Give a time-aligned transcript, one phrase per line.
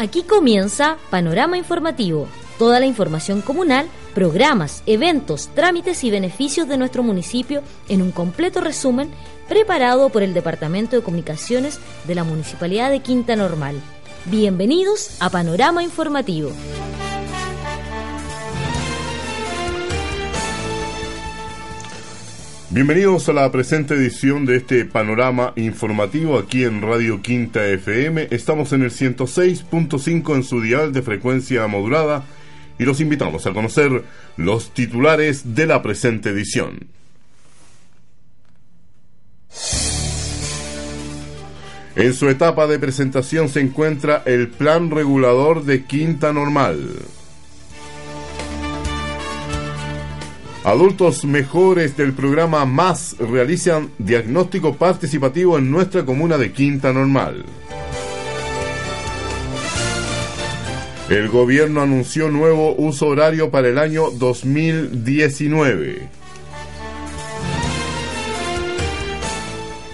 [0.00, 2.26] Aquí comienza Panorama Informativo,
[2.58, 8.62] toda la información comunal, programas, eventos, trámites y beneficios de nuestro municipio en un completo
[8.62, 9.10] resumen
[9.46, 13.78] preparado por el Departamento de Comunicaciones de la Municipalidad de Quinta Normal.
[14.24, 16.50] Bienvenidos a Panorama Informativo.
[22.72, 28.28] Bienvenidos a la presente edición de este panorama informativo aquí en Radio Quinta FM.
[28.30, 32.22] Estamos en el 106.5 en su dial de frecuencia modulada
[32.78, 34.04] y los invitamos a conocer
[34.36, 36.86] los titulares de la presente edición.
[41.96, 46.88] En su etapa de presentación se encuentra el Plan Regulador de Quinta Normal.
[50.62, 57.46] Adultos mejores del programa MAS realizan diagnóstico participativo en nuestra comuna de Quinta Normal.
[61.08, 66.19] El gobierno anunció nuevo uso horario para el año 2019.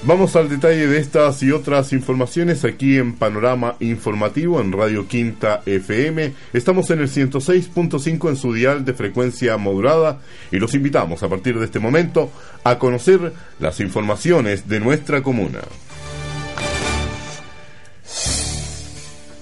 [0.06, 5.62] Vamos al detalle de estas y otras informaciones aquí en Panorama Informativo en Radio Quinta
[5.66, 6.32] FM.
[6.52, 10.20] Estamos en el 106.5 en su dial de frecuencia modulada
[10.52, 12.30] y los invitamos a partir de este momento
[12.62, 15.62] a conocer las informaciones de nuestra comuna.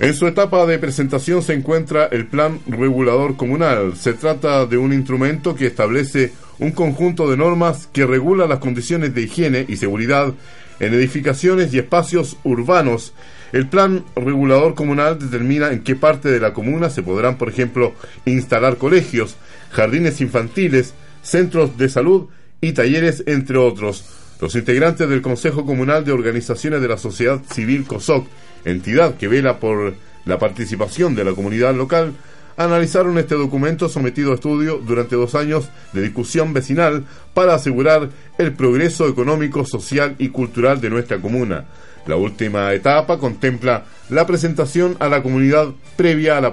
[0.01, 3.97] En su etapa de presentación se encuentra el Plan Regulador Comunal.
[3.97, 9.15] Se trata de un instrumento que establece un conjunto de normas que regula las condiciones
[9.15, 10.33] de higiene y seguridad
[10.81, 13.13] en edificaciones y espacios urbanos.
[13.53, 17.95] El plan regulador comunal determina en qué parte de la comuna se podrán, por ejemplo,
[18.25, 19.37] instalar colegios,
[19.71, 22.29] jardines infantiles, centros de salud
[22.61, 24.05] y talleres, entre otros.
[24.41, 28.27] Los integrantes del Consejo Comunal de Organizaciones de la Sociedad Civil COSOC,
[28.65, 29.95] entidad que vela por
[30.25, 32.15] la participación de la comunidad local,
[32.57, 38.53] analizaron este documento sometido a estudio durante dos años de discusión vecinal para asegurar el
[38.53, 41.65] progreso económico, social y cultural de nuestra comuna.
[42.07, 46.53] La última etapa contempla la presentación a la comunidad previa a la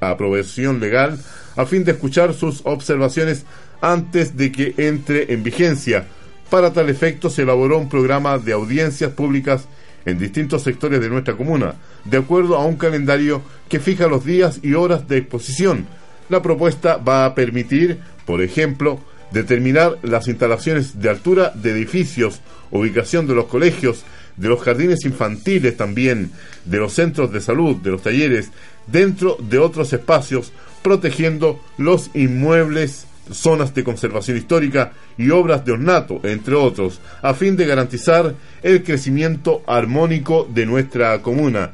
[0.00, 1.18] aprobación legal
[1.56, 3.44] a fin de escuchar sus observaciones
[3.80, 6.06] antes de que entre en vigencia.
[6.50, 9.66] Para tal efecto se elaboró un programa de audiencias públicas
[10.04, 11.74] en distintos sectores de nuestra comuna,
[12.04, 15.86] de acuerdo a un calendario que fija los días y horas de exposición.
[16.28, 19.00] La propuesta va a permitir, por ejemplo,
[19.30, 22.40] determinar las instalaciones de altura de edificios,
[22.70, 24.04] ubicación de los colegios,
[24.36, 26.32] de los jardines infantiles también,
[26.64, 28.50] de los centros de salud, de los talleres,
[28.86, 36.20] dentro de otros espacios, protegiendo los inmuebles zonas de conservación histórica y obras de ornato,
[36.24, 41.72] entre otros, a fin de garantizar el crecimiento armónico de nuestra comuna.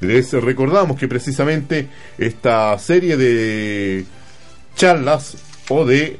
[0.00, 1.88] Les recordamos que precisamente
[2.18, 4.04] esta serie de
[4.76, 5.36] charlas
[5.68, 6.18] o de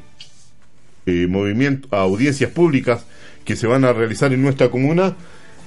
[1.07, 3.05] eh, movimiento, audiencias públicas
[3.45, 5.15] que se van a realizar en nuestra comuna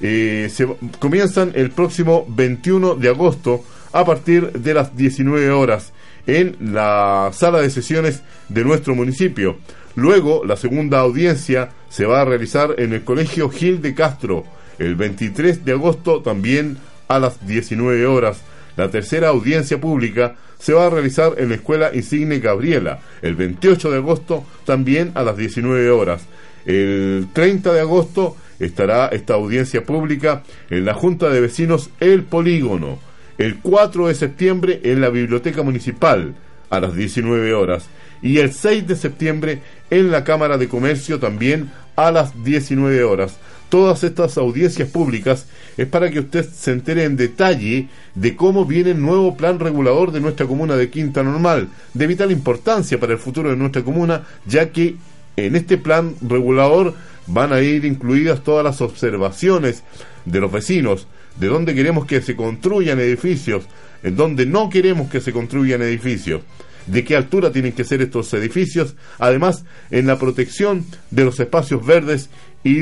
[0.02, 0.68] eh, se,
[1.00, 3.64] comienzan el próximo 21 de agosto
[3.94, 5.92] a partir de las 19 horas
[6.28, 9.58] en la sala de sesiones de nuestro municipio.
[9.96, 14.44] Luego, la segunda audiencia se va a realizar en el Colegio Gil de Castro
[14.78, 16.78] el 23 de agosto también
[17.08, 18.42] a las 19 horas.
[18.76, 23.92] La tercera audiencia pública se va a realizar en la Escuela Insigne Gabriela el 28
[23.92, 26.24] de agosto también a las 19 horas.
[26.66, 33.07] El 30 de agosto estará esta audiencia pública en la Junta de Vecinos El Polígono
[33.38, 36.36] el 4 de septiembre en la Biblioteca Municipal
[36.70, 37.88] a las 19 horas
[38.22, 43.38] y el 6 de septiembre en la Cámara de Comercio también a las 19 horas.
[43.70, 48.92] Todas estas audiencias públicas es para que usted se entere en detalle de cómo viene
[48.92, 53.20] el nuevo plan regulador de nuestra comuna de Quinta Normal, de vital importancia para el
[53.20, 54.96] futuro de nuestra comuna, ya que
[55.36, 56.96] en este plan regulador
[57.28, 59.84] van a ir incluidas todas las observaciones
[60.26, 61.08] de los vecinos,
[61.40, 63.66] de dónde queremos que se construyan edificios,
[64.04, 66.42] en dónde no queremos que se construyan edificios,
[66.88, 71.86] de qué altura tienen que ser estos edificios, además en la protección de los espacios
[71.86, 72.30] verdes
[72.64, 72.82] y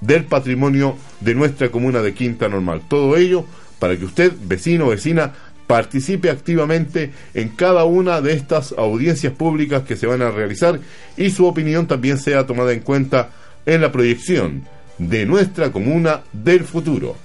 [0.00, 2.82] del patrimonio de nuestra comuna de Quinta Normal.
[2.88, 3.44] Todo ello
[3.78, 5.32] para que usted, vecino o vecina,
[5.66, 10.80] participe activamente en cada una de estas audiencias públicas que se van a realizar
[11.16, 13.30] y su opinión también sea tomada en cuenta
[13.66, 14.64] en la proyección
[14.98, 17.16] de nuestra comuna del futuro.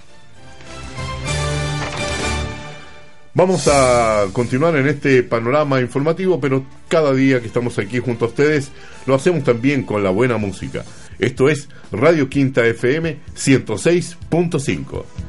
[3.40, 8.28] Vamos a continuar en este panorama informativo, pero cada día que estamos aquí junto a
[8.28, 8.70] ustedes
[9.06, 10.84] lo hacemos también con la buena música.
[11.20, 15.29] Esto es Radio Quinta FM 106.5.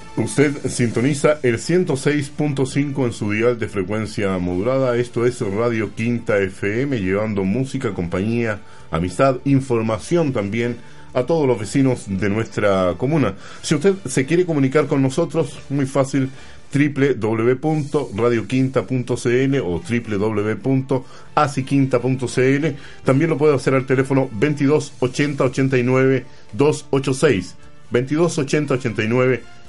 [0.17, 4.95] usted sintoniza el 106.5 en su dial de frecuencia modulada.
[4.97, 8.59] Esto es Radio Quinta FM, llevando música, compañía,
[8.91, 10.77] amistad, información también
[11.13, 13.35] a todos los vecinos de nuestra comuna.
[13.61, 16.29] Si usted se quiere comunicar con nosotros, muy fácil,
[16.73, 22.65] www.radioquinta.cl o www.asiquinta.cl.
[23.03, 27.55] También lo puede hacer al teléfono 22 80 89 286.
[27.91, 29.60] 22 80 89 286.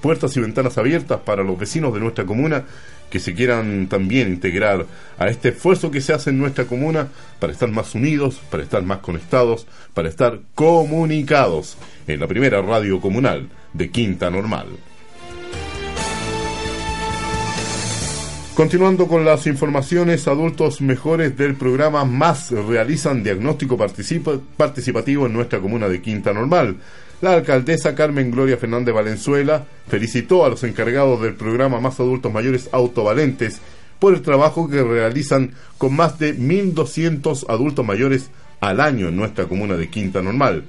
[0.00, 2.64] Puertas y ventanas abiertas para los vecinos de nuestra comuna
[3.10, 4.86] que se quieran también integrar
[5.18, 8.82] a este esfuerzo que se hace en nuestra comuna para estar más unidos, para estar
[8.82, 11.76] más conectados, para estar comunicados
[12.06, 14.68] en la primera radio comunal de Quinta Normal.
[18.54, 23.78] Continuando con las informaciones, adultos mejores del programa MAS realizan diagnóstico
[24.56, 26.76] participativo en nuestra comuna de Quinta Normal.
[27.20, 32.70] La alcaldesa Carmen Gloria Fernández Valenzuela felicitó a los encargados del programa Más Adultos Mayores
[32.72, 33.60] Autovalentes
[33.98, 39.44] por el trabajo que realizan con más de 1.200 adultos mayores al año en nuestra
[39.44, 40.64] comuna de Quinta Normal.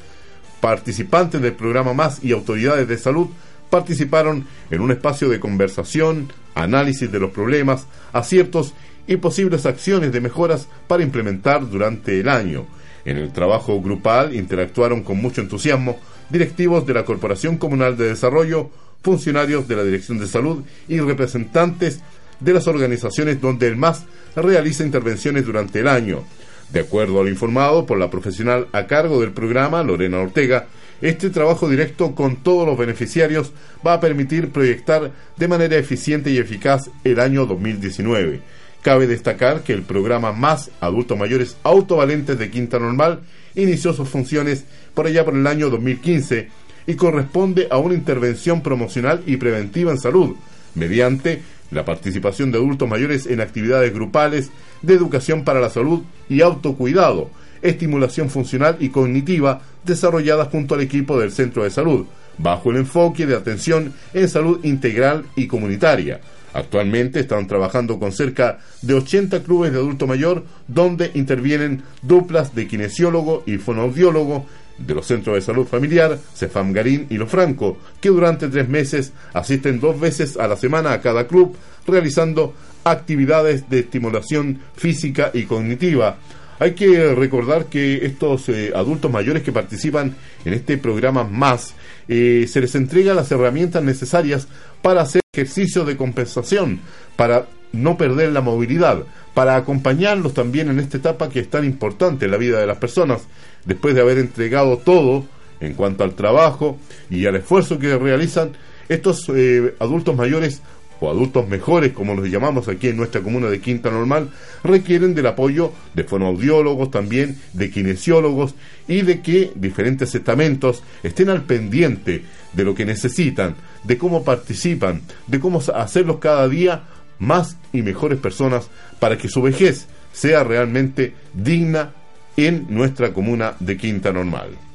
[0.60, 3.30] Participantes del programa Más y autoridades de salud
[3.70, 8.74] participaron en un espacio de conversación, análisis de los problemas, aciertos
[9.08, 12.68] y posibles acciones de mejoras para implementar durante el año.
[13.06, 15.98] En el trabajo grupal interactuaron con mucho entusiasmo
[16.32, 18.70] directivos de la Corporación Comunal de Desarrollo,
[19.04, 22.02] funcionarios de la Dirección de Salud y representantes
[22.40, 26.24] de las organizaciones donde el MAS realiza intervenciones durante el año.
[26.72, 30.68] De acuerdo a lo informado por la profesional a cargo del programa, Lorena Ortega,
[31.02, 33.52] este trabajo directo con todos los beneficiarios
[33.86, 38.42] va a permitir proyectar de manera eficiente y eficaz el año 2019.
[38.82, 43.22] Cabe destacar que el programa Más Adultos Mayores Autovalentes de Quinta Normal
[43.56, 46.50] inició sus funciones por allá por el año 2015
[46.88, 50.36] y corresponde a una intervención promocional y preventiva en salud,
[50.76, 51.42] mediante
[51.72, 57.30] la participación de adultos mayores en actividades grupales de educación para la salud y autocuidado,
[57.62, 62.06] estimulación funcional y cognitiva desarrolladas junto al equipo del centro de salud,
[62.38, 66.20] bajo el enfoque de atención en salud integral y comunitaria.
[66.54, 72.68] Actualmente están trabajando con cerca de 80 clubes de adulto mayor donde intervienen duplas de
[72.68, 74.46] kinesiólogo y fonoaudiólogo
[74.78, 79.14] de los centros de salud familiar, Cefam Garín y Los Franco, que durante tres meses
[79.34, 81.56] asisten dos veces a la semana a cada club,
[81.86, 82.54] realizando
[82.84, 86.18] actividades de estimulación física y cognitiva,
[86.62, 90.16] hay que recordar que estos eh, adultos mayores que participan
[90.46, 91.74] en este programa más,
[92.14, 94.50] eh, se les entrega las herramientas necesarias
[94.82, 96.82] para hacer ejercicio de compensación,
[97.16, 99.04] para no perder la movilidad,
[99.34, 102.80] para acompañarlos también en esta etapa que es tan importante en la vida de las
[102.80, 103.22] personas,
[103.64, 105.24] después de haber entregado todo
[105.62, 106.78] en cuanto al trabajo
[107.10, 108.52] y al esfuerzo que realizan,
[108.90, 110.62] estos eh, adultos mayores
[111.02, 114.30] o adultos mejores, como los llamamos aquí en nuestra comuna de Quinta Normal,
[114.64, 118.56] requieren del apoyo de fonoaudiólogos, también de kinesiólogos
[118.88, 125.02] y de que diferentes estamentos estén al pendiente de lo que necesitan, de cómo participan,
[125.26, 126.84] de cómo hacerlos cada día
[127.18, 131.94] más y mejores personas para que su vejez sea realmente digna
[132.38, 134.71] en nuestra comuna de Quinta Normal.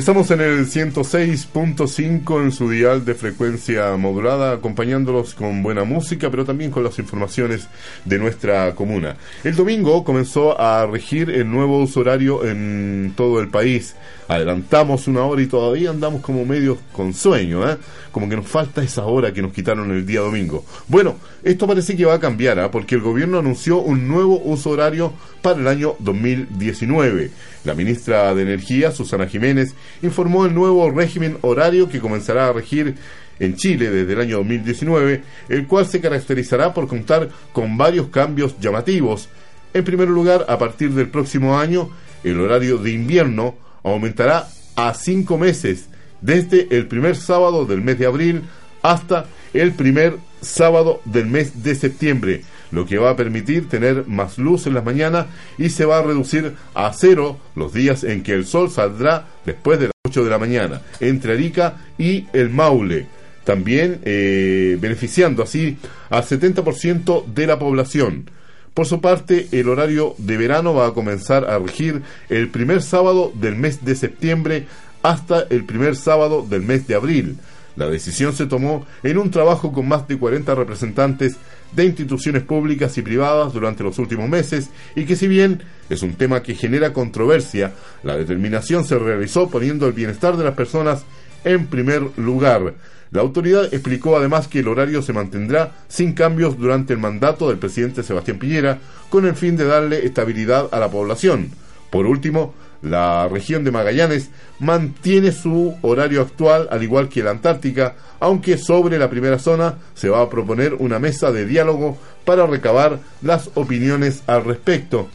[0.02, 6.44] Estamos en el 106.5 en su dial de frecuencia modulada, acompañándolos con buena música, pero
[6.44, 7.68] también con las informaciones
[8.04, 9.16] de nuestra comuna.
[9.44, 13.94] El domingo comenzó a regir el nuevo uso horario en todo el país.
[14.28, 17.78] Adelantamos una hora y todavía andamos como medios con sueño, ¿eh?
[18.12, 20.66] Como que nos falta esa hora que nos quitaron el día domingo.
[20.88, 22.72] Bueno, esto parece que va a cambiar, ¿ah?
[22.72, 27.32] porque el gobierno anunció un nuevo uso horario para el año 2019.
[27.66, 32.96] La ministra de Energía, Susana Jiménez, informó el nuevo régimen horario que comenzará a regir
[33.40, 38.60] en Chile desde el año 2019, el cual se caracterizará por contar con varios cambios
[38.60, 39.30] llamativos.
[39.74, 41.90] En primer lugar, a partir del próximo año,
[42.24, 45.88] el horario de invierno aumentará a cinco meses,
[46.22, 48.44] desde el primer sábado del mes de abril
[48.84, 54.38] hasta el primer sábado del mes de septiembre, lo que va a permitir tener más
[54.38, 58.34] luz en las mañanas y se va a reducir a cero los días en que
[58.34, 63.08] el sol saldrá después de las 8 de la mañana, entre Arica y el Maule,
[63.44, 65.78] también eh, beneficiando así
[66.10, 68.30] al 70% de la población.
[68.74, 73.32] Por su parte, el horario de verano va a comenzar a regir el primer sábado
[73.36, 74.66] del mes de septiembre
[75.04, 77.38] hasta el primer sábado del mes de abril.
[77.76, 81.36] La decisión se tomó en un trabajo con más de 40 representantes
[81.72, 86.14] de instituciones públicas y privadas durante los últimos meses y que si bien es un
[86.14, 91.04] tema que genera controversia, la determinación se realizó poniendo el bienestar de las personas
[91.44, 92.74] en primer lugar.
[93.12, 97.58] La autoridad explicó además que el horario se mantendrá sin cambios durante el mandato del
[97.58, 98.80] presidente Sebastián Piñera
[99.10, 101.50] con el fin de darle estabilidad a la población.
[101.90, 107.96] Por último, la región de Magallanes mantiene su horario actual al igual que la Antártica,
[108.20, 113.00] aunque sobre la primera zona se va a proponer una mesa de diálogo para recabar
[113.22, 115.10] las opiniones al respecto.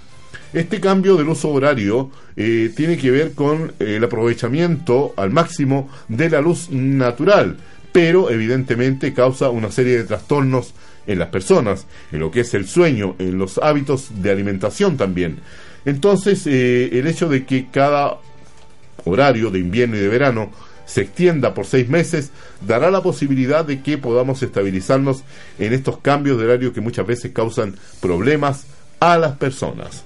[0.52, 6.30] Este cambio del uso horario eh, tiene que ver con el aprovechamiento al máximo de
[6.30, 7.56] la luz natural,
[7.92, 10.72] pero evidentemente causa una serie de trastornos
[11.06, 15.38] en las personas, en lo que es el sueño, en los hábitos de alimentación también.
[15.86, 18.18] Entonces, eh, el hecho de que cada
[19.04, 20.50] horario de invierno y de verano
[20.84, 22.30] se extienda por seis meses
[22.66, 25.24] dará la posibilidad de que podamos estabilizarnos
[25.58, 28.66] en estos cambios de horario que muchas veces causan problemas
[29.00, 30.05] a las personas.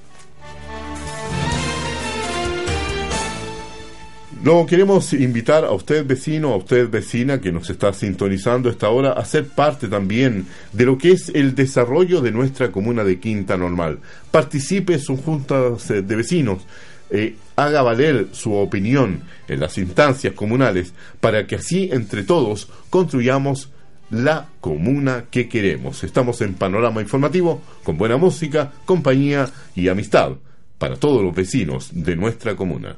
[4.42, 9.12] Lo queremos invitar a usted vecino, a usted vecina que nos está sintonizando esta hora
[9.12, 13.58] a ser parte también de lo que es el desarrollo de nuestra comuna de Quinta
[13.58, 13.98] Normal.
[14.30, 16.62] Participe en sus juntas de vecinos,
[17.10, 23.68] eh, haga valer su opinión en las instancias comunales para que así entre todos construyamos
[24.08, 26.02] la comuna que queremos.
[26.02, 30.32] Estamos en panorama informativo con buena música, compañía y amistad
[30.78, 32.96] para todos los vecinos de nuestra comuna.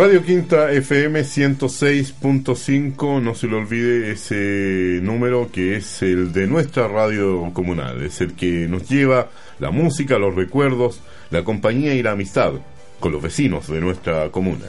[0.00, 6.88] Radio Quinta FM 106.5, no se le olvide ese número que es el de nuestra
[6.88, 12.12] radio comunal, es el que nos lleva la música, los recuerdos, la compañía y la
[12.12, 12.54] amistad
[12.98, 14.64] con los vecinos de nuestra comuna.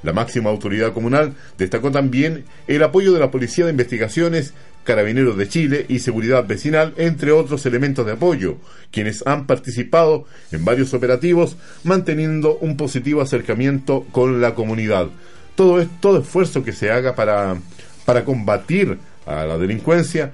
[0.05, 5.49] La máxima autoridad comunal destacó también el apoyo de la Policía de Investigaciones, Carabineros de
[5.49, 8.57] Chile y Seguridad Vecinal, entre otros elementos de apoyo,
[8.91, 15.07] quienes han participado en varios operativos, manteniendo un positivo acercamiento con la comunidad.
[15.55, 17.57] Todo, es, todo esfuerzo que se haga para,
[18.05, 20.31] para combatir a la delincuencia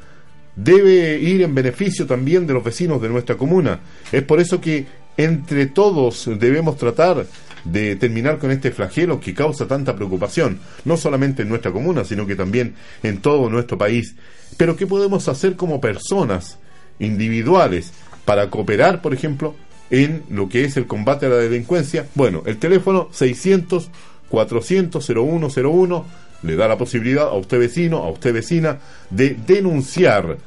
[0.54, 3.80] debe ir en beneficio también de los vecinos de nuestra comuna.
[4.12, 7.26] Es por eso que entre todos debemos tratar
[7.64, 12.26] de terminar con este flagelo que causa tanta preocupación, no solamente en nuestra comuna, sino
[12.26, 14.16] que también en todo nuestro país.
[14.58, 16.58] Pero ¿qué podemos hacer como personas
[17.00, 17.94] individuales
[18.26, 19.56] para cooperar, por ejemplo,
[19.90, 22.08] en lo que es el combate a la delincuencia?
[22.16, 23.90] Bueno, el teléfono 600
[24.30, 26.06] 400 0101
[26.44, 30.38] le da la posibilidad a usted vecino, a usted vecina, de denunciar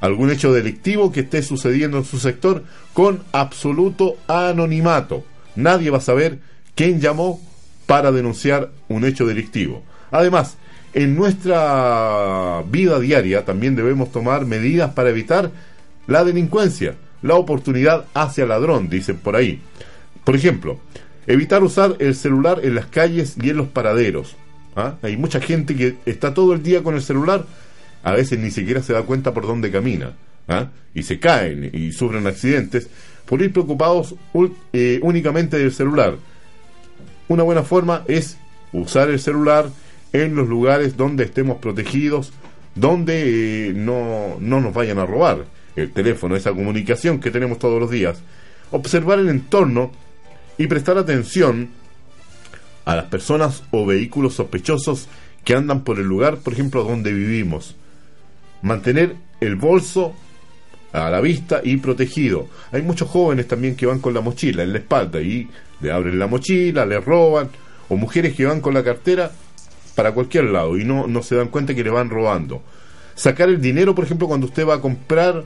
[0.00, 5.24] algún hecho delictivo que esté sucediendo en su sector con absoluto anonimato.
[5.56, 6.38] Nadie va a saber
[6.74, 7.40] quién llamó
[7.86, 9.82] para denunciar un hecho delictivo.
[10.10, 10.56] Además,
[10.94, 15.50] en nuestra vida diaria también debemos tomar medidas para evitar
[16.06, 19.60] la delincuencia, la oportunidad hacia ladrón, dicen por ahí.
[20.24, 20.78] Por ejemplo,
[21.26, 24.36] evitar usar el celular en las calles y en los paraderos.
[24.76, 24.96] ¿Ah?
[25.02, 27.44] Hay mucha gente que está todo el día con el celular,
[28.02, 30.12] a veces ni siquiera se da cuenta por dónde camina.
[30.48, 30.68] ¿ah?
[30.94, 32.88] Y se caen y sufren accidentes
[33.26, 34.14] por ir preocupados
[34.72, 36.16] eh, únicamente del celular.
[37.28, 38.36] Una buena forma es
[38.72, 39.68] usar el celular
[40.12, 42.32] en los lugares donde estemos protegidos,
[42.74, 47.80] donde eh, no, no nos vayan a robar el teléfono, esa comunicación que tenemos todos
[47.80, 48.18] los días.
[48.70, 49.90] Observar el entorno
[50.58, 51.70] y prestar atención
[52.84, 55.08] a las personas o vehículos sospechosos
[55.44, 57.76] que andan por el lugar, por ejemplo, donde vivimos.
[58.62, 60.14] Mantener el bolso
[60.94, 62.46] a la vista y protegido.
[62.70, 65.48] Hay muchos jóvenes también que van con la mochila en la espalda y
[65.80, 67.50] le abren la mochila, le roban,
[67.88, 69.32] o mujeres que van con la cartera
[69.96, 72.62] para cualquier lado y no, no se dan cuenta que le van robando.
[73.16, 75.44] Sacar el dinero, por ejemplo, cuando usted va a comprar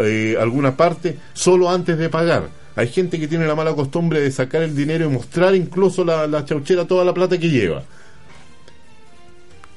[0.00, 2.48] eh, alguna parte, solo antes de pagar.
[2.74, 6.26] Hay gente que tiene la mala costumbre de sacar el dinero y mostrar incluso la,
[6.26, 7.84] la chauchera toda la plata que lleva.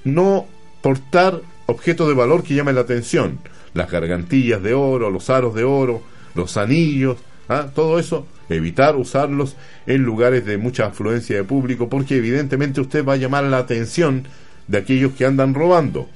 [0.06, 0.48] No
[0.82, 3.40] portar objetos de valor que llamen la atención
[3.74, 6.02] las gargantillas de oro, los aros de oro,
[6.36, 7.18] los anillos,
[7.50, 7.68] ¿ah?
[7.74, 9.56] todo eso, evitar usarlos
[9.86, 14.28] en lugares de mucha afluencia de público, porque evidentemente usted va a llamar la atención
[14.68, 16.10] de aquellos que andan robando.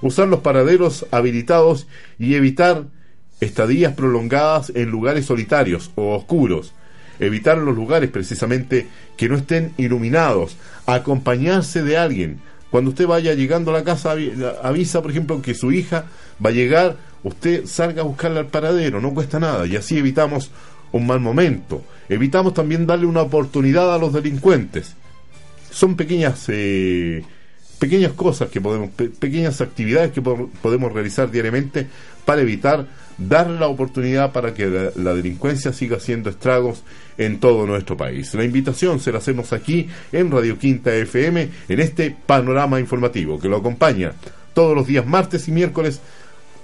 [0.00, 1.86] Usar los paraderos habilitados
[2.18, 2.84] y evitar
[3.40, 6.74] estadías prolongadas en lugares solitarios o oscuros.
[7.20, 10.56] Evitar los lugares precisamente que no estén iluminados.
[10.86, 12.40] Acompañarse de alguien.
[12.72, 14.14] Cuando usted vaya llegando a la casa,
[14.62, 16.06] avisa, por ejemplo, que su hija
[16.42, 20.50] va a llegar, usted salga a buscarla al paradero, no cuesta nada, y así evitamos
[20.90, 21.84] un mal momento.
[22.08, 24.94] Evitamos también darle una oportunidad a los delincuentes.
[25.70, 27.22] Son pequeñas eh,
[27.82, 31.88] pequeñas cosas que podemos, pe pequeñas actividades que po podemos realizar diariamente
[32.24, 32.86] para evitar
[33.18, 36.84] dar la oportunidad para que la, la, delincuencia siga haciendo estragos
[37.18, 38.32] en todo nuestro país.
[38.34, 43.48] La invitación se la hacemos aquí en Radio Quinta FM en este panorama informativo que
[43.48, 44.12] lo acompaña
[44.54, 46.00] todos los días martes y miércoles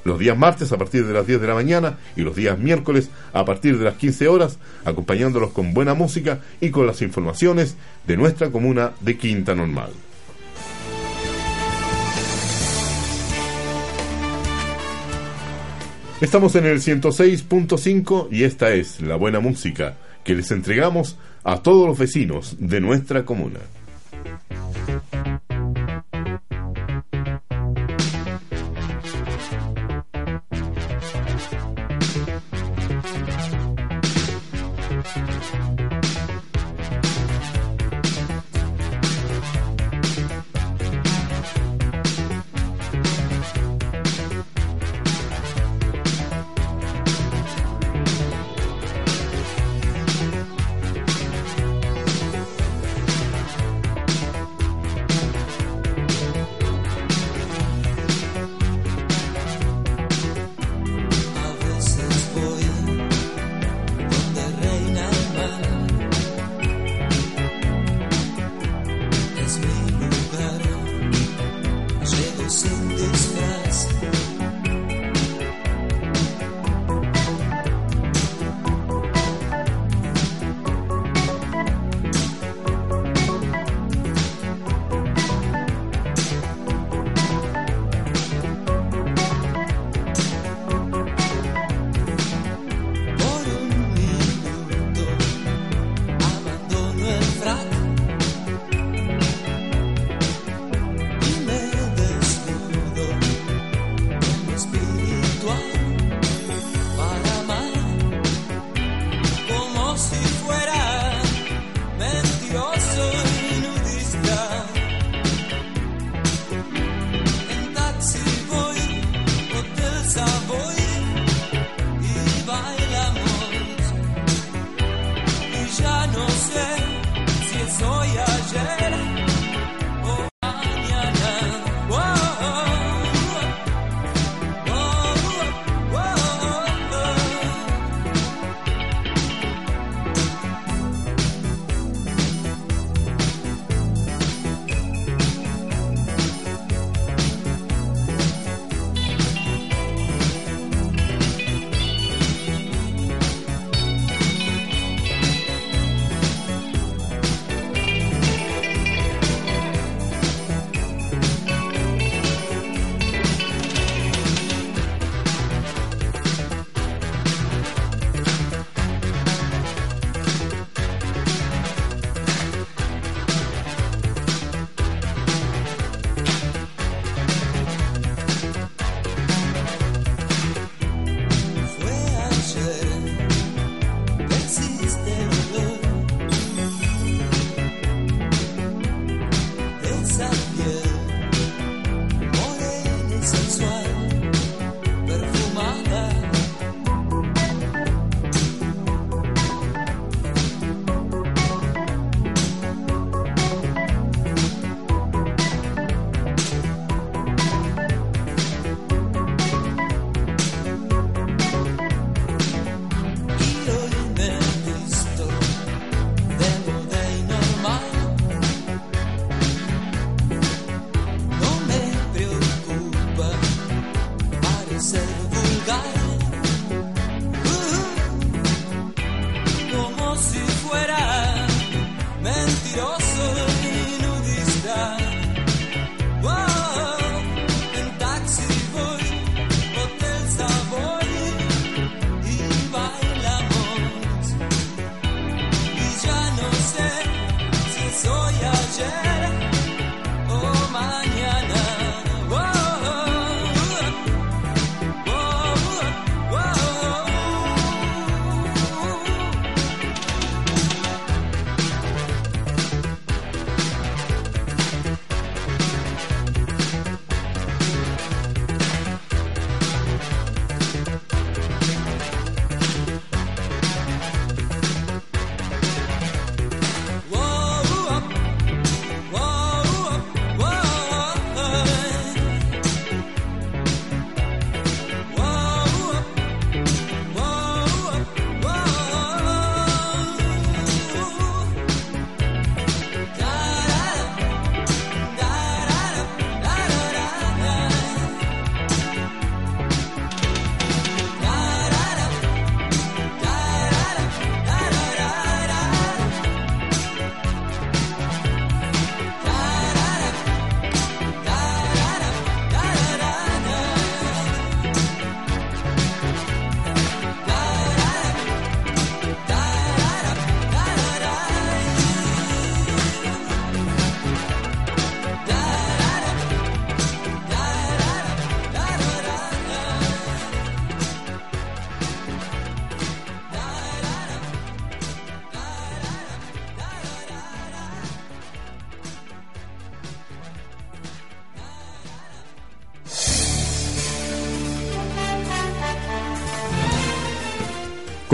[0.04, 3.10] los días martes a partir de las 10 de la mañana y los días miércoles
[3.32, 7.74] a partir de las 15 horas, acompañándolos con buena música y con las informaciones
[8.06, 9.90] de nuestra comuna de Quinta Normal.
[16.20, 21.86] Estamos en el 106.5 y esta es la buena música que les entregamos a todos
[21.86, 23.60] los vecinos de nuestra comuna.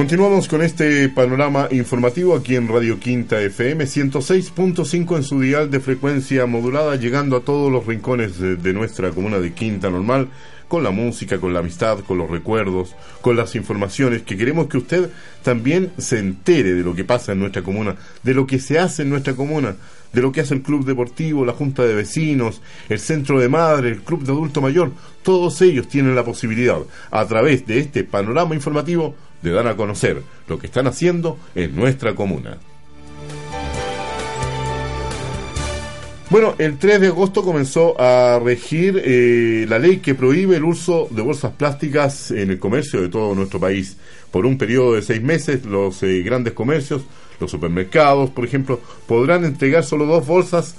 [0.05, 5.81] Continuamos con este panorama informativo aquí en Radio Quinta FM 106.5 en su dial de
[5.81, 10.29] frecuencia modulada, llegando a todos los rincones de, de, nuestra comuna de Quinta Normal,
[10.69, 14.77] con la música, con la amistad, con los recuerdos, con las informaciones, que queremos que
[14.77, 15.09] usted
[15.43, 19.05] también se entere de lo que pasa en nuestra comuna, de lo que se hace
[19.05, 19.75] en nuestra comuna,
[20.13, 23.89] de lo que hace el club deportivo, la junta de vecinos, el centro de madre,
[23.89, 24.93] el club de adulto mayor,
[25.23, 26.77] todos ellos tienen la posibilidad,
[27.11, 29.15] a través de este panorama informativo,
[29.45, 32.57] de dar a conocer lo que están haciendo en nuestra comuna.
[36.31, 41.07] Bueno, el 3 de agosto comenzó a regir eh, la ley que prohíbe el uso
[41.11, 43.99] de bolsas plásticas en el comercio de todo nuestro país.
[44.31, 47.03] Por un periodo de seis meses, los eh, grandes comercios,
[47.39, 50.75] los supermercados, por ejemplo, podrán entregar solo dos bolsas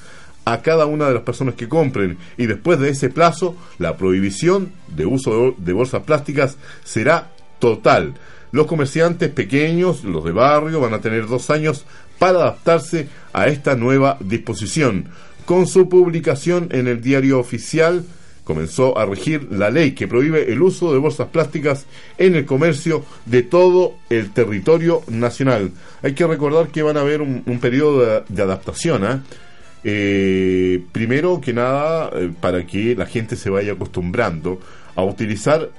[0.45, 4.73] a cada una de las personas que compren y después de ese plazo, la prohibición
[4.87, 8.15] de uso de bolsas plásticas será total.
[8.55, 11.83] Los comerciantes pequeños, los de barrio, van a tener dos años
[12.17, 15.09] para adaptarse a esta nueva disposición.
[15.43, 18.05] Con su publicación en el diario oficial,
[18.45, 21.85] comenzó a regir la ley que prohíbe el uso de bolsas plásticas
[22.17, 25.71] en el comercio de todo el territorio nacional.
[26.01, 29.03] Hay que recordar que van a haber un, un periodo de, adaptación.
[29.03, 29.19] ¿eh?
[29.83, 34.61] Eh, primero que nada, eh, para que la gente se vaya acostumbrando
[34.95, 35.71] a utilizar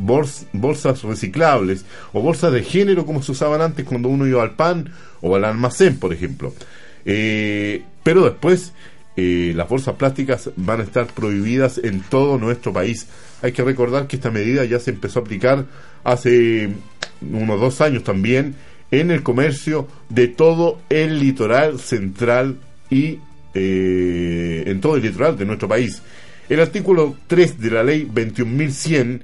[0.00, 4.52] bols, bolsas reciclables o bolsas de género como se usaban antes cuando uno iba al
[4.52, 6.54] pan o al almacén, por ejemplo.
[7.04, 8.72] Eh, pero después
[9.16, 13.06] eh, las bolsas plásticas van a estar prohibidas en todo nuestro país.
[13.42, 15.66] Hay que recordar que esta medida ya se empezó a aplicar
[16.04, 16.70] hace
[17.20, 18.54] unos dos años también
[18.90, 22.56] en el comercio de todo el litoral central
[22.88, 23.18] y
[23.54, 26.02] eh, en todo el litoral de nuestro país.
[26.48, 29.20] El artículo 3 de la ley 21.100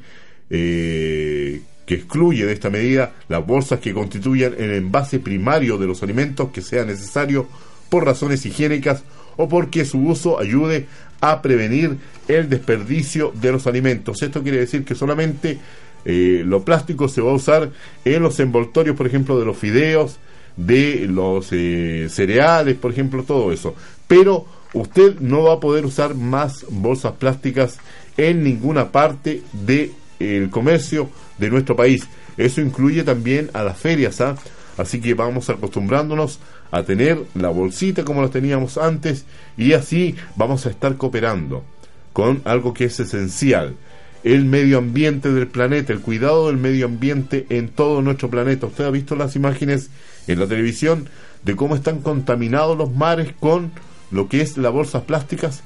[0.50, 6.02] eh, que excluye de esta medida las bolsas que constituyan el envase primario de los
[6.02, 7.46] alimentos que sea necesario
[7.88, 9.04] por razones higiénicas
[9.36, 10.86] o porque su uso ayude
[11.20, 11.96] a prevenir
[12.28, 14.22] el desperdicio de los alimentos.
[14.22, 15.58] Esto quiere decir que solamente
[16.04, 17.70] eh, lo plástico se va a usar
[18.04, 20.18] en los envoltorios, por ejemplo, de los fideos,
[20.56, 23.74] de los eh, cereales, por ejemplo, todo eso.
[24.06, 27.78] Pero usted no va a poder usar más bolsas plásticas
[28.16, 32.06] en ninguna parte del de comercio de nuestro país.
[32.36, 34.36] Eso incluye también a las ferias, ¿ah?
[34.76, 36.38] Así que vamos acostumbrándonos
[36.70, 39.24] a tener la bolsita como la teníamos antes
[39.56, 41.64] y así vamos a estar cooperando
[42.12, 43.76] con algo que es esencial,
[44.24, 48.66] el medio ambiente del planeta, el cuidado del medio ambiente en todo nuestro planeta.
[48.66, 49.90] Usted ha visto las imágenes
[50.26, 51.08] en la televisión
[51.44, 53.70] de cómo están contaminados los mares con
[54.10, 55.62] lo que es las bolsas plásticas.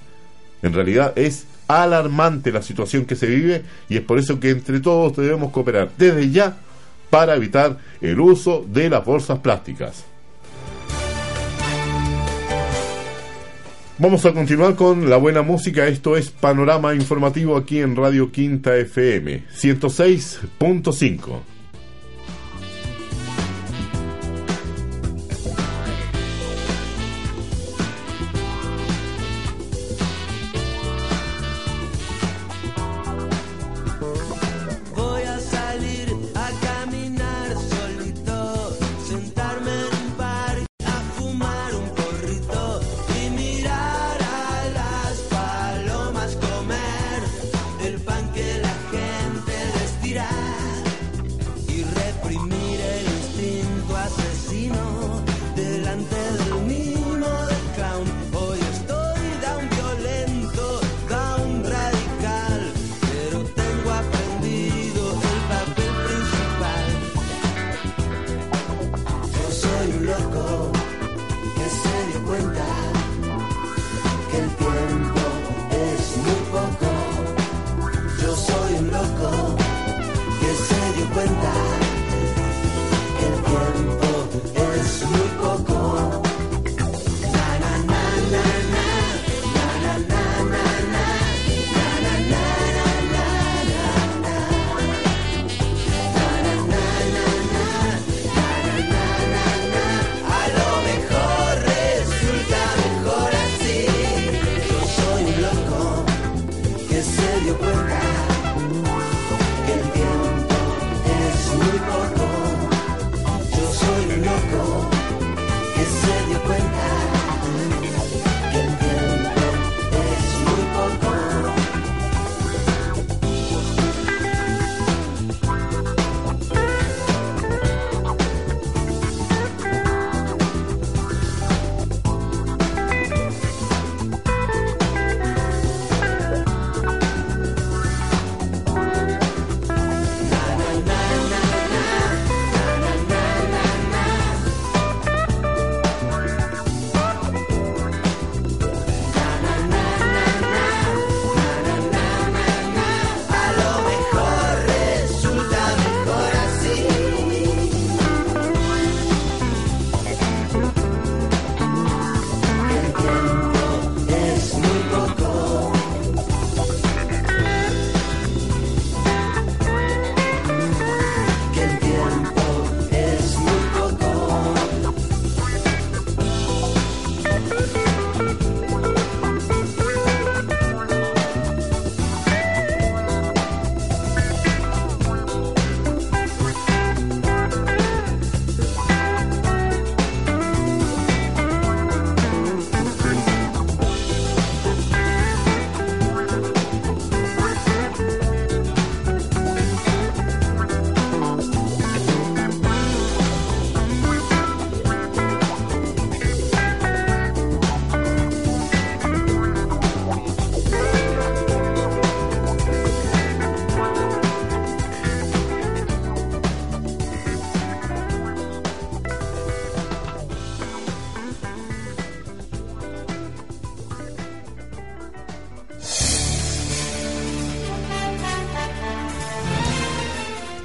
[0.62, 4.80] En realidad es alarmante la situación que se vive y es por eso que entre
[4.80, 6.56] todos debemos cooperar desde ya
[7.10, 10.04] para evitar el uso de las bolsas plásticas.
[13.98, 15.86] Vamos a continuar con la buena música.
[15.86, 21.59] Esto es Panorama Informativo aquí en Radio Quinta FM 106.5.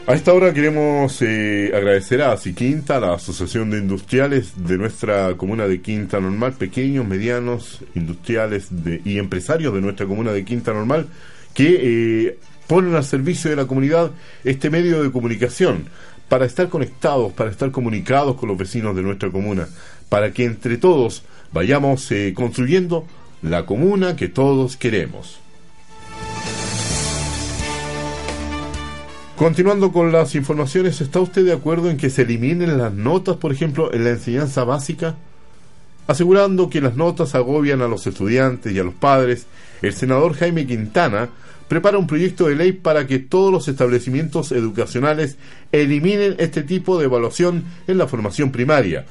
[0.08, 5.68] A esta hora queremos eh, agradecer a Siquinta, la Asociación de Industriales de nuestra comuna
[5.68, 8.68] de Quinta Normal, pequeños, medianos, industriales
[9.04, 11.08] y empresarios de nuestra comuna de Quinta Normal,
[11.56, 11.80] que
[12.28, 12.38] eh,
[12.68, 14.12] ponen al servicio de la comunidad
[14.44, 15.86] este medio de comunicación
[16.30, 19.68] para estar conectados, para estar comunicados con los vecinos de nuestra comuna,
[20.08, 23.08] para que entre todos vayamos eh, construyendo
[23.42, 25.40] la comuna que todos queremos.
[29.38, 33.52] Continuando con las informaciones, ¿está usted de acuerdo en que se eliminen las notas, por
[33.52, 35.16] ejemplo, en la enseñanza básica?
[36.08, 39.46] Asegurando que las notas agobian a los estudiantes y a los padres,
[39.82, 41.28] el senador Jaime Quintana
[41.68, 45.38] prepara un proyecto de ley para que todos los establecimientos educacionales
[45.74, 49.06] eliminen este tipo de evaluación en la formación primaria.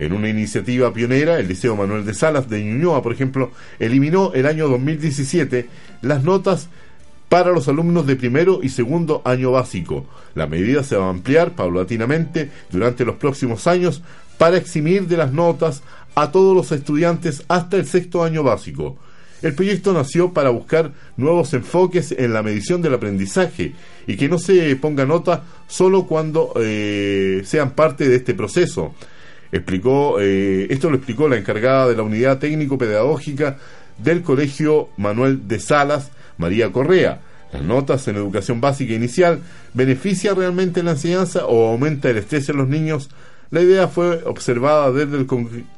[0.00, 4.46] En una iniciativa pionera, el Liceo Manuel de Salas de Ñuñoa, por ejemplo, eliminó el
[4.46, 5.68] año 2017
[6.02, 6.68] las notas
[7.28, 10.06] para los alumnos de primero y segundo año básico.
[10.34, 14.02] La medida se va a ampliar paulatinamente durante los próximos años
[14.38, 15.82] para eximir de las notas
[16.14, 18.96] a todos los estudiantes hasta el sexto año básico.
[19.40, 23.72] El proyecto nació para buscar nuevos enfoques en la medición del aprendizaje
[24.06, 28.94] y que no se ponga nota solo cuando eh, sean parte de este proceso.
[29.52, 33.58] Explicó, eh, esto lo explicó la encargada de la unidad técnico-pedagógica
[33.96, 37.20] del Colegio Manuel de Salas, María Correa.
[37.52, 39.40] Las notas en educación básica inicial
[39.74, 43.10] beneficia realmente la enseñanza o aumenta el estrés en los niños.
[43.50, 45.26] La idea fue observada desde el,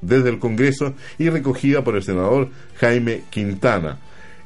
[0.00, 2.48] desde el Congreso y recogida por el senador
[2.78, 3.98] Jaime Quintana.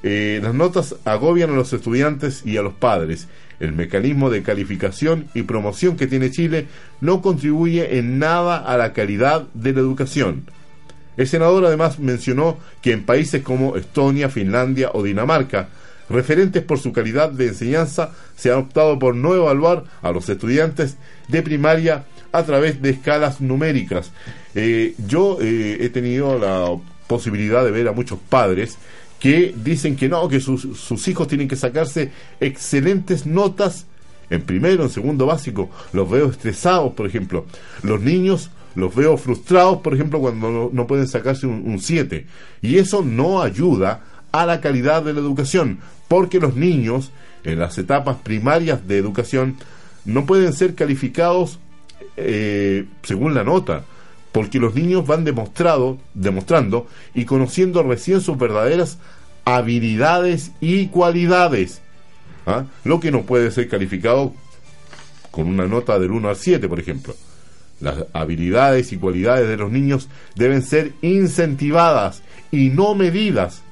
[0.03, 3.27] Eh, las notas agobian a los estudiantes y a los padres.
[3.59, 6.67] El mecanismo de calificación y promoción que tiene Chile
[7.01, 10.45] no contribuye en nada a la calidad de la educación.
[11.17, 15.69] El senador además mencionó que en países como Estonia, Finlandia o Dinamarca,
[16.09, 20.97] referentes por su calidad de enseñanza, se ha optado por no evaluar a los estudiantes
[21.29, 24.11] de primaria a través de escalas numéricas.
[24.55, 26.77] Eh, yo eh, he tenido la
[27.07, 28.77] posibilidad de ver a muchos padres
[29.21, 33.87] que dicen que no, que sus, hijos tienen que sacarse excelentes notas
[34.31, 35.71] en primero, en segundo básico.
[35.93, 37.47] Los veo estresados, por ejemplo.
[37.83, 42.27] Los niños los veo frustrados, por ejemplo, cuando no, pueden sacarse un 7.
[42.61, 44.03] Y eso no ayuda
[44.35, 45.79] a la calidad de la educación,
[46.09, 47.11] porque los niños
[47.45, 49.57] en las etapas primarias de educación
[50.05, 51.59] no pueden ser calificados
[52.17, 53.85] eh, según la nota,
[54.33, 58.99] porque los niños van demostrado, demostrando y conociendo recién sus verdaderas
[59.45, 61.81] habilidades y cualidades,
[62.47, 62.65] ¿ah?
[62.85, 64.33] lo que no puede ser calificado
[65.31, 67.15] con una nota del 1 al 7, por ejemplo.
[67.81, 73.63] Las habilidades y cualidades de los niños deben ser incentivadas y no medidas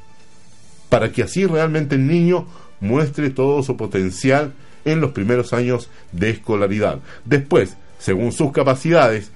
[0.93, 2.47] para que así realmente el niño
[2.81, 4.53] muestre todo su potencial
[4.85, 6.99] en los primeros años de escolaridad.
[7.25, 9.31] Después, según sus capacidades,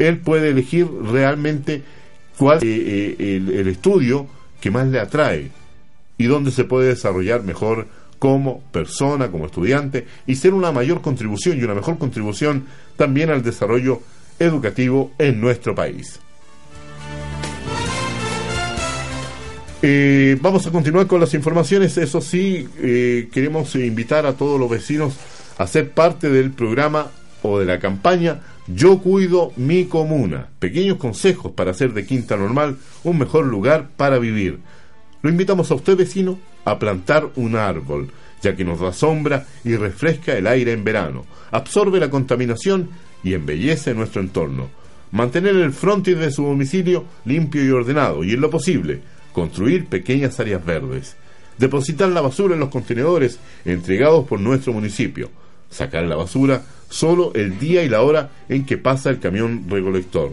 [0.00, 1.84] él puede elegir realmente
[2.36, 4.26] cuál es eh, eh, el, estudio
[4.60, 5.52] que más le atrae
[6.18, 7.86] y dónde se puede desarrollar mejor
[8.18, 12.64] como persona, como estudiante, y ser una mayor contribución y una mejor contribución
[12.96, 14.00] también al desarrollo
[14.40, 16.18] educativo en nuestro país.
[19.86, 21.98] Eh, vamos a continuar con las informaciones.
[21.98, 25.14] Eso sí, eh, queremos invitar a todos los vecinos
[25.58, 27.10] a ser parte del programa
[27.42, 30.48] o de la campaña Yo cuido mi comuna.
[30.58, 34.58] Pequeños consejos para hacer de Quinta Normal un mejor lugar para vivir.
[35.20, 38.08] Lo invitamos a usted, vecino, a plantar un árbol,
[38.40, 42.88] ya que nos da sombra y refresca el aire en verano, absorbe la contaminación
[43.22, 44.70] y embellece nuestro entorno.
[45.10, 49.02] Mantener el frontis de su domicilio limpio y ordenado, y en lo posible,
[49.34, 51.16] construir pequeñas áreas verdes,
[51.58, 55.30] depositar la basura en los contenedores entregados por nuestro municipio,
[55.68, 60.30] sacar la basura solo el día y la hora en que pasa el camión recolector.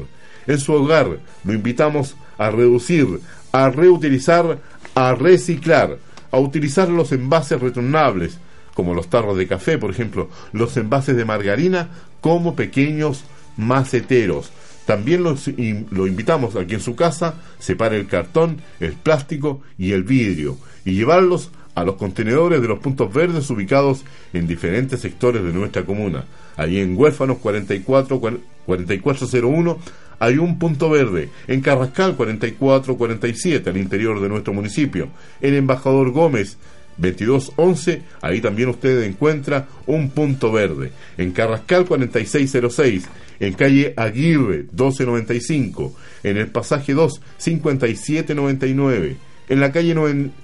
[0.48, 3.20] En su hogar lo invitamos a reducir,
[3.52, 4.60] a reutilizar,
[4.96, 5.98] a reciclar,
[6.32, 8.38] a utilizar los envases retornables,
[8.76, 11.90] como los tarros de café, por ejemplo, los envases de margarina
[12.22, 13.26] como pequeños
[13.58, 14.52] maceteros,
[14.92, 20.04] también lo invitamos a que en su casa separe el cartón, el plástico y el
[20.04, 25.54] vidrio y llevarlos a los contenedores de los puntos verdes ubicados en diferentes sectores de
[25.54, 26.26] nuestra comuna.
[26.58, 28.20] Allí en Huérfanos 44,
[28.66, 29.80] 4401
[30.20, 35.08] hay un punto verde, en Carrascal 4447 al interior de nuestro municipio,
[35.40, 36.58] en Embajador Gómez
[36.98, 40.92] 2211, ahí también usted encuentra un punto verde.
[41.18, 43.08] En Carrascal 4606,
[43.42, 49.18] en calle Aguirre 1295, en el pasaje 2 5799,
[49.50, 49.96] En la calle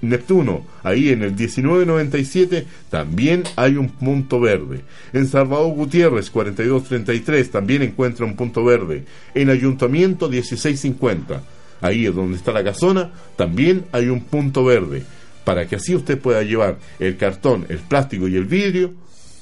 [0.02, 4.80] Neptuno, ahí en el 1997, también hay un punto verde.
[5.12, 9.04] En Salvador Gutiérrez, 4233, también encuentra un punto verde.
[9.32, 11.42] En Ayuntamiento, 1650,
[11.80, 15.04] ahí es donde está la casona, también hay un punto verde.
[15.44, 18.92] Para que así usted pueda llevar el cartón, el plástico y el vidrio,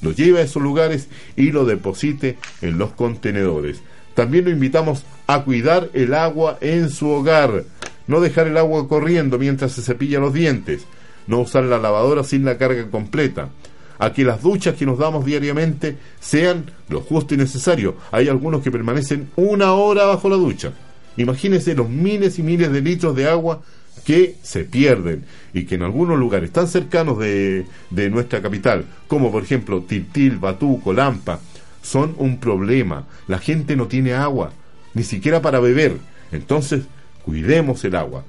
[0.02, 3.80] lo lleve a esos lugares y lo deposite en los contenedores.
[4.14, 7.64] También lo invitamos a cuidar el agua en su hogar
[8.06, 10.82] no dejar el agua corriendo mientras se cepilla los dientes,
[11.26, 13.50] no usar la lavadora sin la carga completa,
[13.98, 17.96] a que las duchas que nos damos diariamente sean lo justo y necesario.
[18.12, 20.72] Hay algunos que permanecen una hora bajo la ducha.
[21.16, 23.62] Imagínense los miles y miles de litros de agua
[24.06, 29.32] que se pierden y que en algunos lugares tan cercanos de, de nuestra capital, como
[29.32, 31.40] por ejemplo Tiltil, Batuco, Lampa,
[31.82, 33.06] son un problema.
[33.26, 34.52] La gente no tiene agua,
[34.94, 35.96] ni siquiera para beber.
[36.32, 36.82] Entonces,
[37.26, 38.22] Cuidemos el agua.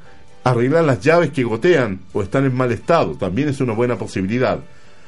[0.43, 4.59] Arreglar las llaves que gotean o están en mal estado también es una buena posibilidad.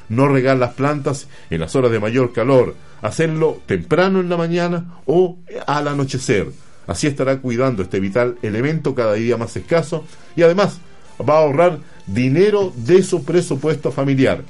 [0.08, 2.76] No regar las plantas en las horas de mayor calor.
[3.02, 6.46] Hacerlo temprano en la mañana o al anochecer.
[6.86, 10.04] Así estará cuidando este vital elemento cada día más escaso
[10.36, 10.80] y además
[11.28, 14.42] va a ahorrar dinero de su presupuesto familiar.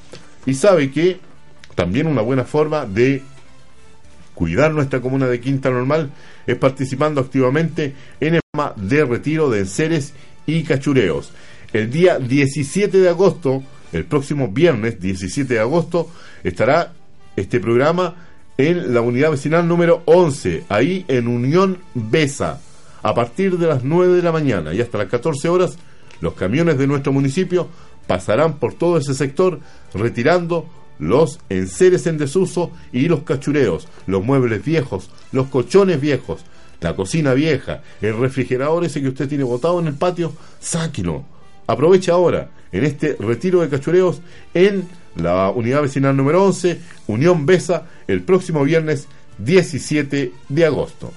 [0.47, 1.21] Y sabe que
[1.75, 3.23] también una buena forma de
[4.35, 6.11] cuidar nuestra comuna de Quinta Normal
[6.47, 10.15] es participando activamente en el programa de retiro de enseres
[10.47, 11.33] y cachureos.
[11.73, 13.63] El día 17 de agosto,
[13.93, 16.11] el próximo viernes 17 de agosto,
[16.43, 16.93] estará
[17.37, 18.30] este programa
[18.61, 22.61] en la unidad vecinal número 11, ahí en Unión Besa,
[23.03, 25.79] a partir de las 9 de la mañana y hasta las 14 horas,
[26.21, 27.69] los camiones de nuestro municipio
[28.07, 29.61] pasarán por todo ese sector
[29.95, 30.67] retirando
[30.99, 36.45] los enseres en desuso y los cachureos, los muebles viejos, los colchones viejos,
[36.81, 41.25] la cocina vieja, el refrigerador ese que usted tiene botado en el patio, sáquelo.
[41.67, 44.21] Aprovecha ahora en este retiro de cachureos
[44.53, 44.87] en
[45.17, 49.09] la unidad vecinal número 11, Unión Besa, el próximo viernes
[49.39, 51.13] 17 de agosto.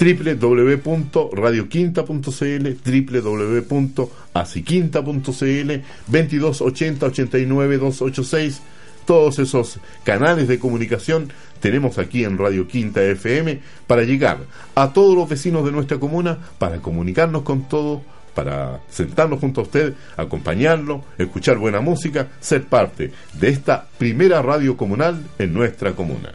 [0.00, 8.62] www.radioquinta.cl, www.asiquinta.cl, 2280 89 286.
[9.10, 13.58] Todos esos canales de comunicación tenemos aquí en Radio Quinta FM
[13.88, 14.38] para llegar
[14.76, 18.02] a todos los vecinos de nuestra comuna, para comunicarnos con todos,
[18.36, 24.76] para sentarnos junto a usted, acompañarlo, escuchar buena música, ser parte de esta primera radio
[24.76, 26.32] comunal en nuestra comuna.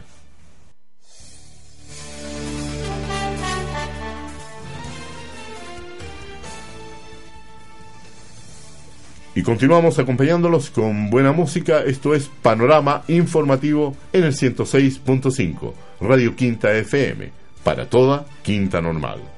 [9.36, 11.82] Y continuamos acompañándolos con buena música.
[11.82, 17.30] Esto es Panorama Informativo en el 106.5, Radio Quinta FM,
[17.62, 19.35] para toda Quinta Normal.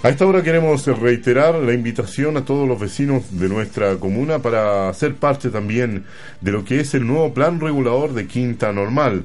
[0.00, 4.94] A esta hora queremos reiterar la invitación a todos los vecinos de nuestra comuna para
[4.94, 6.04] ser parte también
[6.40, 9.24] de lo que es el nuevo plan regulador de Quinta Normal.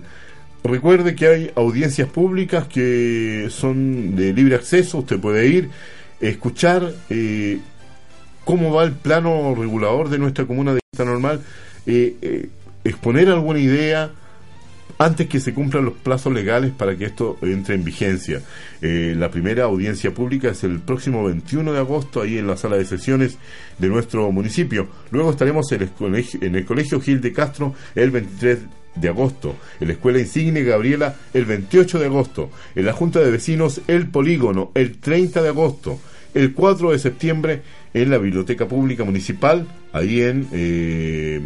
[0.64, 5.70] Recuerde que hay audiencias públicas que son de libre acceso, usted puede ir,
[6.20, 7.60] escuchar eh,
[8.44, 11.42] cómo va el plano regulador de nuestra comuna de Quinta Normal,
[11.86, 12.50] eh, eh,
[12.84, 14.10] exponer alguna idea,
[14.98, 18.42] antes que se cumplan los plazos legales para que esto entre en vigencia.
[18.82, 22.78] Eh, la primera audiencia pública es el próximo 21 de agosto, ahí en la sala
[22.78, 23.38] de sesiones
[23.80, 24.88] de nuestro municipio.
[25.12, 28.60] Luego estaremos en el colegio, en Gil de Castro el 23
[28.96, 33.32] de agosto, en la Escuela Insigne Gabriela el 28 de agosto, en la Junta de
[33.32, 36.00] Vecinos El Polígono el 30 de agosto,
[36.34, 37.62] el 4 de septiembre
[37.94, 40.48] en la Biblioteca Pública Municipal, ahí en...
[40.52, 41.42] Eh,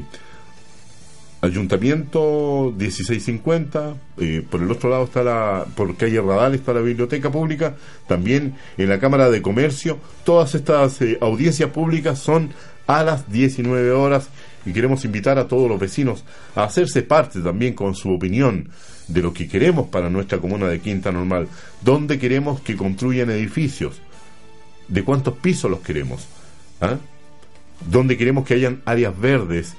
[1.40, 7.32] Ayuntamiento 1650, eh, por el otro lado está la, por calle Radal está la biblioteca
[7.32, 7.76] pública,
[8.08, 12.50] también en la Cámara de Comercio, todas estas eh, audiencias públicas son
[12.88, 14.30] a las 19 horas
[14.66, 16.24] y queremos invitar a todos los vecinos
[16.56, 18.70] a hacerse parte también con su opinión
[19.08, 21.48] de lo que queremos para nuestra comuna de Quinta Normal,
[21.82, 24.02] dónde queremos que construyan edificios,
[24.88, 26.28] de cuántos pisos los queremos,
[26.82, 26.98] ¿Ah?
[27.90, 29.76] dónde queremos que hayan áreas verdes,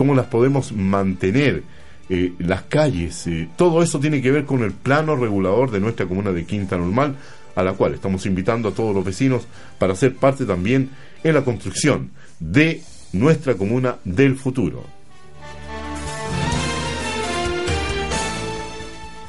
[0.00, 1.62] cómo las podemos mantener,
[2.08, 6.06] eh, las calles, eh, todo eso tiene que ver con el plano regulador de nuestra
[6.06, 7.16] comuna de Quinta Normal,
[7.54, 9.46] a la cual estamos invitando a todos los vecinos
[9.78, 10.88] para ser parte también
[11.22, 12.80] en la construcción de
[13.12, 14.84] nuestra comuna del futuro.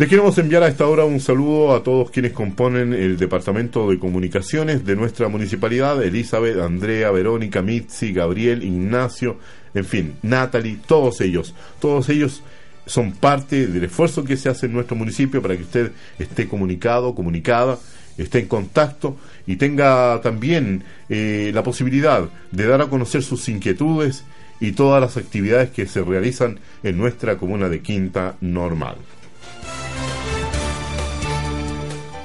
[0.02, 4.00] Les queremos enviar a esta hora un saludo a todos quienes componen el Departamento de
[4.00, 9.38] Comunicaciones de nuestra municipalidad, Elizabeth, Andrea, Verónica, Mitzi, Gabriel, Ignacio,
[9.76, 12.42] en fin, Natalie, todos ellos, todos ellos
[12.88, 17.14] son parte del esfuerzo que se hace en nuestro municipio para que usted esté comunicado,
[17.14, 17.78] comunicada,
[18.18, 24.24] esté en contacto y tenga también eh, la posibilidad de dar a conocer sus inquietudes
[24.60, 28.96] y todas las actividades que se realizan en nuestra comuna de Quinta Normal.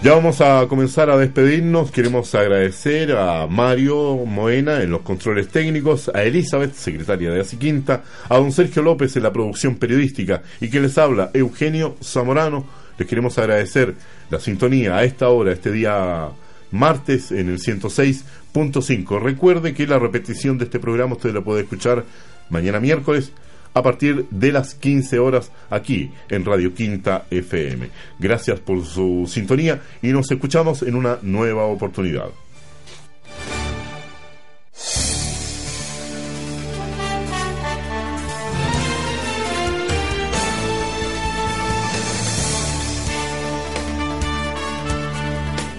[0.03, 1.91] Ya vamos a comenzar a despedirnos.
[1.91, 8.37] Queremos agradecer a Mario Moena en los controles técnicos, a Elizabeth, secretaria de Quinta, a
[8.37, 12.67] don Sergio López en la producción periodística y que les habla Eugenio Zamorano.
[12.99, 13.95] Les queremos agradecer
[14.31, 16.29] la sintonía a esta hora, este día
[16.71, 19.21] martes en el 106.5.
[19.21, 22.05] Recuerde que la repetición de este programa usted la puede escuchar
[22.51, 23.33] mañana miércoles
[23.77, 27.91] a partir de las 15 horas aquí en Radio Quinta FM.
[28.19, 32.31] Gracias por su sintonía y nos escuchamos en una nueva oportunidad.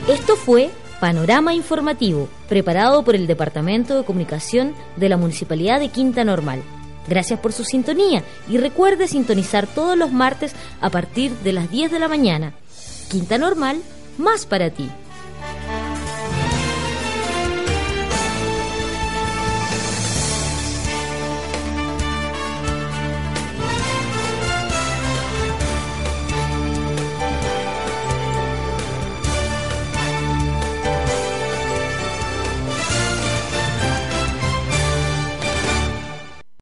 [0.07, 0.69] Esto fue
[0.99, 6.61] Panorama Informativo, preparado por el Departamento de Comunicación de la Municipalidad de Quinta Normal.
[7.07, 11.91] Gracias por su sintonía y recuerde sintonizar todos los martes a partir de las 10
[11.91, 12.53] de la mañana.
[13.09, 13.81] Quinta Normal,
[14.17, 14.89] más para ti.